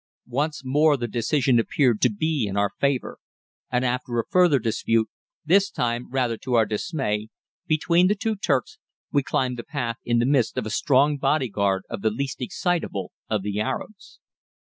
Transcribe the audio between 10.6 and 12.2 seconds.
a strong bodyguard of the